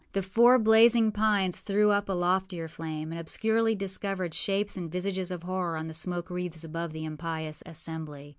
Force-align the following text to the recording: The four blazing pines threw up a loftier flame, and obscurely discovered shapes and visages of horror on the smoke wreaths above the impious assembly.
The 0.13 0.23
four 0.23 0.57
blazing 0.57 1.11
pines 1.11 1.59
threw 1.59 1.91
up 1.91 2.09
a 2.09 2.13
loftier 2.13 2.67
flame, 2.67 3.11
and 3.11 3.21
obscurely 3.21 3.75
discovered 3.75 4.33
shapes 4.33 4.75
and 4.75 4.91
visages 4.91 5.29
of 5.29 5.43
horror 5.43 5.77
on 5.77 5.85
the 5.87 5.93
smoke 5.93 6.31
wreaths 6.31 6.63
above 6.63 6.91
the 6.91 7.05
impious 7.05 7.61
assembly. 7.67 8.29